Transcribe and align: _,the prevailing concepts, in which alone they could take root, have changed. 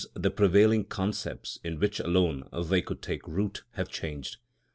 _,the 0.15 0.31
prevailing 0.31 0.83
concepts, 0.83 1.59
in 1.63 1.79
which 1.79 1.99
alone 1.99 2.49
they 2.69 2.81
could 2.81 3.03
take 3.03 3.27
root, 3.27 3.61
have 3.73 3.87
changed. 3.87 4.37